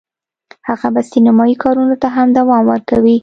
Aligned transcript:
هغه 0.67 0.87
به 0.93 1.01
سینمایي 1.11 1.55
کارونو 1.63 1.95
ته 2.01 2.07
هم 2.15 2.27
دوام 2.37 2.63
ورکوي 2.71 3.15